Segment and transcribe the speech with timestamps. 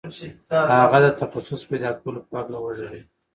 [0.81, 3.07] هغه د تخصص پیدا کولو په هکله وغږېد